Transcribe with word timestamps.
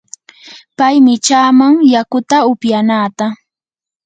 pay 0.77 0.95
michaaman 1.07 1.73
yakuta 1.93 2.37
upyanaata. 2.51 3.25